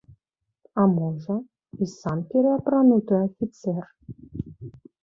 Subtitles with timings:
[0.83, 3.81] А можа, і сам пераапрануты афіцэр?